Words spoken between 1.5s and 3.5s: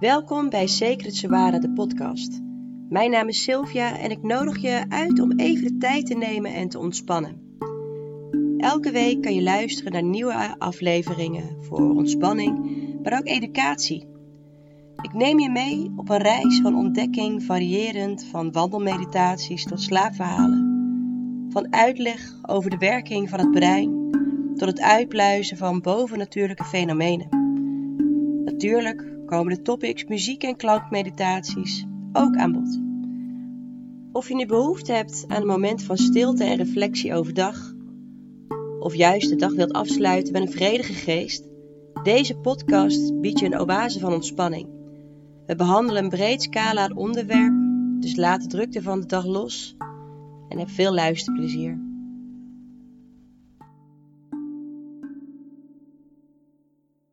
de podcast. Mijn naam is